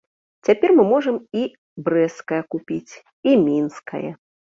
[0.47, 1.45] Цяпер мы можам і
[1.91, 2.93] брэсцкае купіць,
[3.33, 4.07] і мінскае.